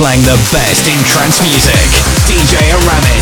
Playing 0.00 0.22
the 0.22 0.40
best 0.48 0.88
in 0.88 0.96
trance 1.04 1.42
music. 1.44 1.76
DJ 2.24 2.56
Aramis 2.72 3.19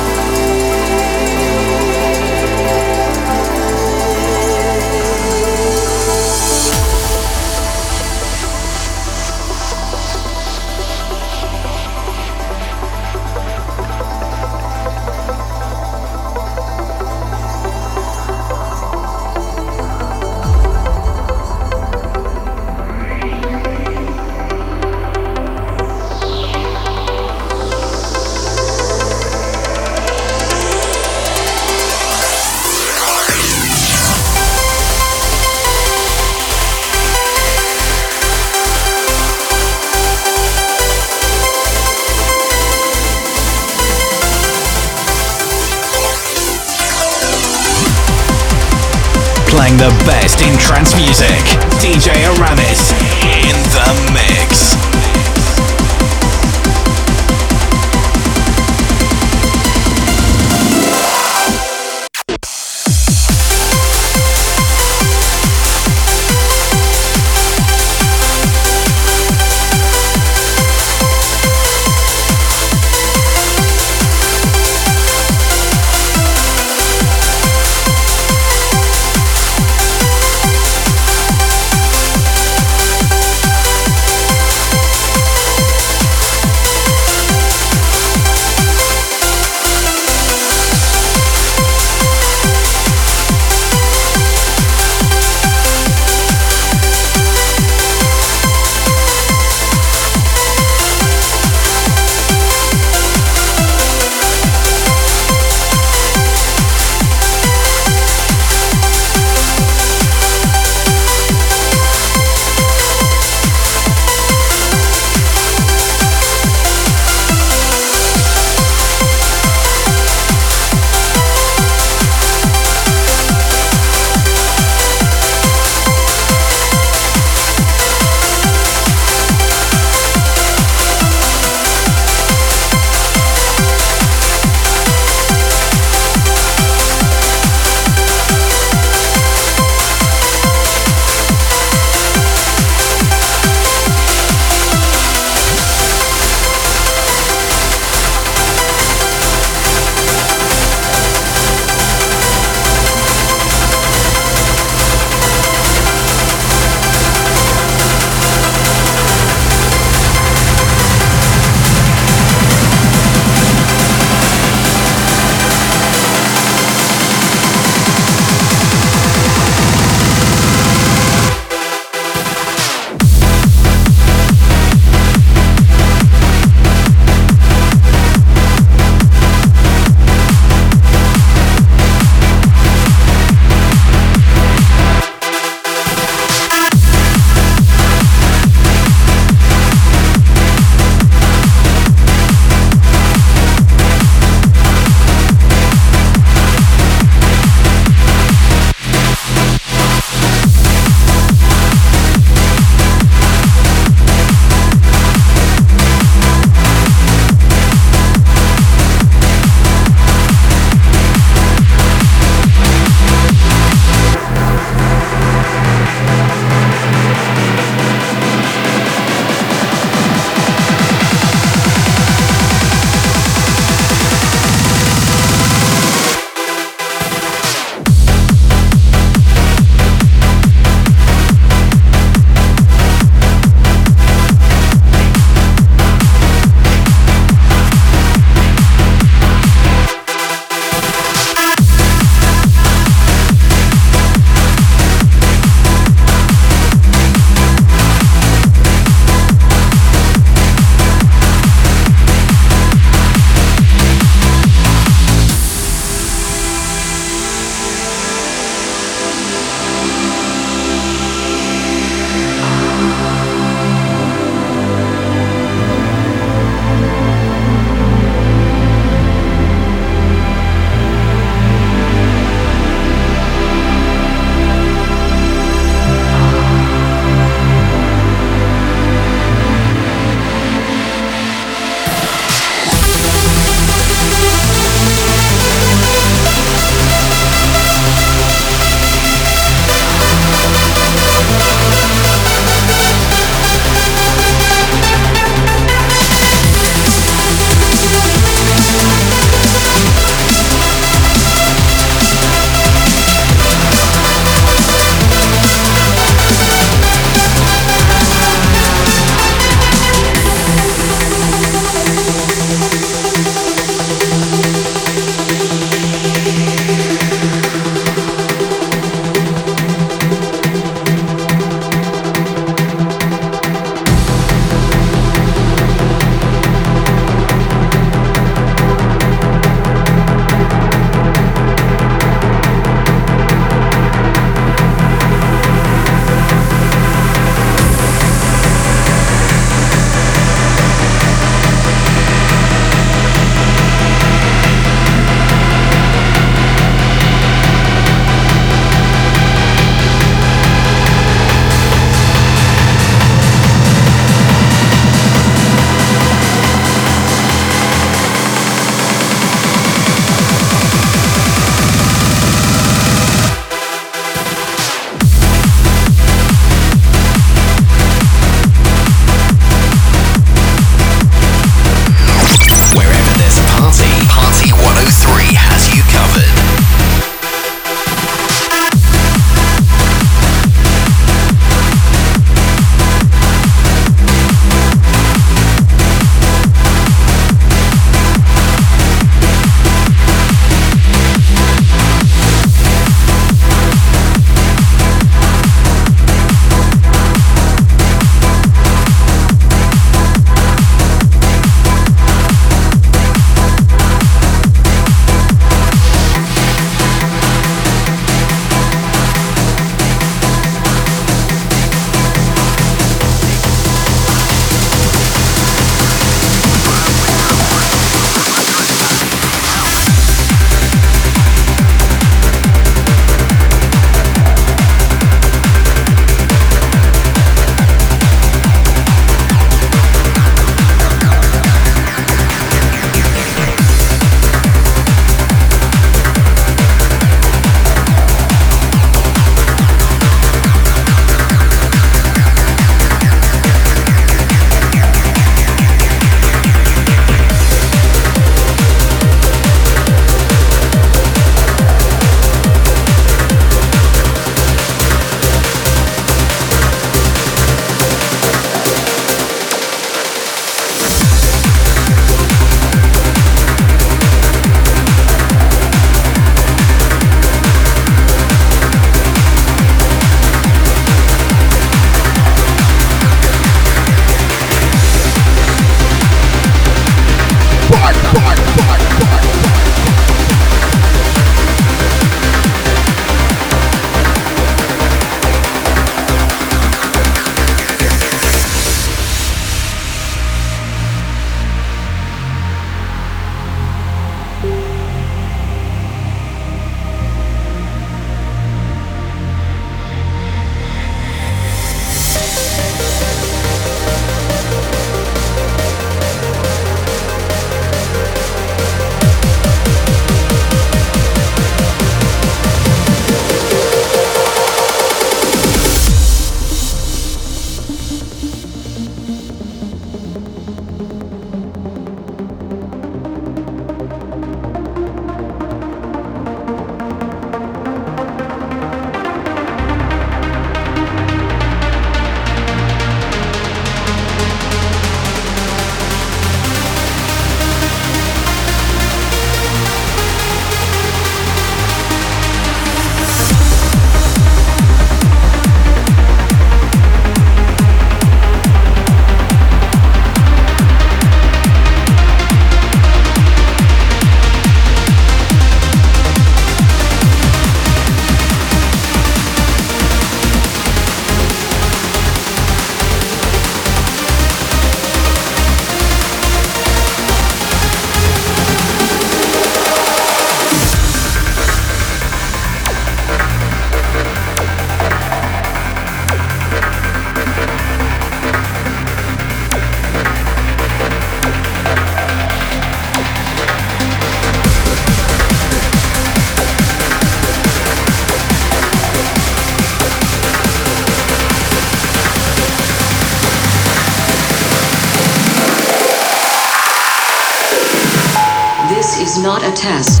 not 599.28 599.42
a 599.44 599.52
test. 599.52 600.00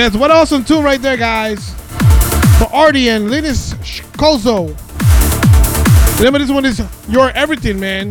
Yes, 0.00 0.16
what 0.16 0.30
awesome 0.30 0.64
tune 0.64 0.82
right 0.82 1.02
there, 1.02 1.18
guys. 1.18 1.74
For 2.58 2.64
A.R.D.I. 2.72 3.16
and 3.16 3.28
Linnea 3.28 3.52
Schossow. 3.84 4.68
Remember, 6.16 6.38
this 6.38 6.50
one 6.50 6.64
is 6.64 6.80
Your 7.06 7.28
Everything, 7.32 7.78
man. 7.78 8.08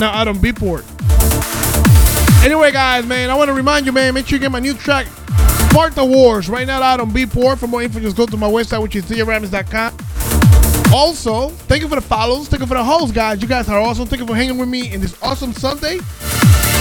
Now 0.00 0.10
out 0.10 0.26
on 0.26 0.38
Beatport. 0.38 0.82
Anyway, 2.44 2.72
guys, 2.72 3.06
man, 3.06 3.30
I 3.30 3.36
want 3.36 3.50
to 3.50 3.54
remind 3.54 3.86
you, 3.86 3.92
man, 3.92 4.14
make 4.14 4.26
sure 4.26 4.34
you 4.34 4.40
get 4.40 4.50
my 4.50 4.58
new 4.58 4.74
track, 4.74 5.06
Sparta 5.70 6.04
Wars, 6.04 6.48
right 6.48 6.66
now 6.66 6.82
out 6.82 6.98
on 6.98 7.12
Beatport. 7.12 7.58
For 7.58 7.68
more 7.68 7.80
info, 7.80 8.00
just 8.00 8.16
go 8.16 8.26
to 8.26 8.36
my 8.36 8.50
website, 8.50 8.82
which 8.82 8.96
is 8.96 9.04
DJAramis.com. 9.04 9.96
Also, 10.92 11.50
thank 11.50 11.82
you 11.82 11.88
for 11.88 11.94
the 11.94 12.00
follows. 12.00 12.48
Thank 12.48 12.62
you 12.62 12.66
for 12.66 12.74
the 12.74 12.82
hosts, 12.82 13.12
guys. 13.12 13.40
You 13.40 13.46
guys 13.46 13.68
are 13.68 13.78
awesome. 13.78 14.08
Thank 14.08 14.18
you 14.18 14.26
for 14.26 14.34
hanging 14.34 14.58
with 14.58 14.68
me 14.68 14.92
in 14.92 15.00
this 15.00 15.16
awesome 15.22 15.52
Sunday. 15.52 16.00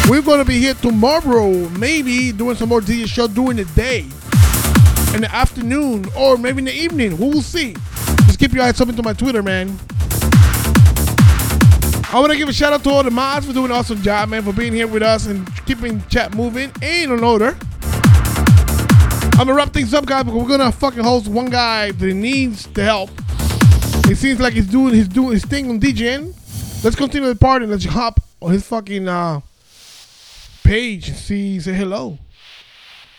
We're 0.09 0.21
to 0.21 0.45
be 0.45 0.59
here 0.59 0.73
tomorrow, 0.73 1.51
maybe 1.69 2.31
doing 2.31 2.55
some 2.55 2.69
more 2.69 2.81
DJ 2.81 3.07
show 3.07 3.27
during 3.27 3.57
the 3.57 3.65
day, 3.65 3.99
in 5.15 5.21
the 5.21 5.29
afternoon, 5.31 6.05
or 6.17 6.37
maybe 6.37 6.59
in 6.59 6.65
the 6.65 6.73
evening. 6.73 7.17
We 7.17 7.29
will 7.29 7.41
see. 7.41 7.75
Just 8.25 8.39
keep 8.39 8.53
your 8.53 8.63
eyes 8.63 8.79
open 8.81 8.95
to 8.95 9.03
my 9.03 9.13
Twitter, 9.13 9.41
man. 9.41 9.69
I 12.13 12.19
want 12.19 12.31
to 12.31 12.37
give 12.37 12.49
a 12.49 12.53
shout 12.53 12.73
out 12.73 12.83
to 12.83 12.89
all 12.89 13.03
the 13.03 13.11
mods 13.11 13.45
for 13.45 13.53
doing 13.53 13.67
an 13.67 13.71
awesome 13.71 14.01
job, 14.01 14.29
man, 14.29 14.43
for 14.43 14.51
being 14.51 14.73
here 14.73 14.87
with 14.87 15.01
us 15.01 15.27
and 15.27 15.49
keeping 15.65 16.05
chat 16.07 16.35
moving. 16.35 16.69
And 16.81 17.11
an 17.11 17.23
order. 17.23 17.57
I'm 19.39 19.47
gonna 19.47 19.53
wrap 19.53 19.71
things 19.71 19.93
up, 19.93 20.05
guys, 20.05 20.25
because 20.25 20.41
we're 20.41 20.57
gonna 20.57 20.71
fucking 20.73 21.03
host 21.03 21.29
one 21.29 21.49
guy 21.49 21.91
that 21.91 22.13
needs 22.13 22.67
the 22.67 22.83
help. 22.83 23.09
It 24.09 24.17
seems 24.17 24.41
like 24.41 24.53
he's 24.53 24.67
doing 24.67 24.93
he's 24.93 25.07
doing 25.07 25.31
his 25.31 25.45
thing 25.45 25.69
on 25.69 25.79
DJing. 25.79 26.33
Let's 26.83 26.97
continue 26.97 27.29
the 27.29 27.35
party. 27.35 27.65
Let's 27.65 27.85
hop 27.85 28.19
on 28.41 28.51
his 28.51 28.67
fucking 28.67 29.07
uh, 29.07 29.39
page 30.71 31.09
and 31.09 31.17
see 31.17 31.59
say 31.59 31.73
hello. 31.73 32.17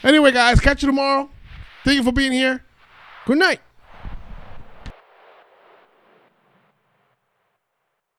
Anyway, 0.03 0.33
guys, 0.33 0.59
catch 0.59 0.83
you 0.83 0.87
tomorrow. 0.87 1.29
Thank 1.85 1.97
you 1.97 2.03
for 2.03 2.11
being 2.11 2.33
here. 2.33 2.65
Good 3.27 3.37
night. 3.37 3.61